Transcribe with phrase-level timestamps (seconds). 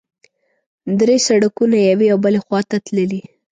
[0.99, 3.21] درې سړکونه یوې او بلې خوا ته تللي.